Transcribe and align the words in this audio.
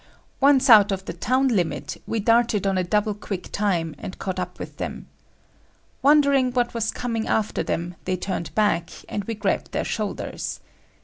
Once 0.39 0.67
out 0.67 0.91
of 0.91 1.05
the 1.05 1.13
town 1.13 1.47
limit, 1.49 2.01
we 2.07 2.19
darted 2.19 2.65
on 2.65 2.75
a 2.75 2.83
double 2.83 3.13
quick 3.13 3.51
time, 3.51 3.93
and 3.99 4.17
caught 4.17 4.39
up 4.39 4.57
with 4.57 4.77
them. 4.77 5.05
Wondering 6.01 6.49
what 6.53 6.73
was 6.73 6.89
coming 6.89 7.27
after 7.27 7.61
them, 7.61 7.93
they 8.05 8.17
turned 8.17 8.55
back, 8.55 8.89
and 9.07 9.23
we 9.25 9.35
grabbed 9.35 9.73
their 9.73 9.85
shoulders. 9.85 10.59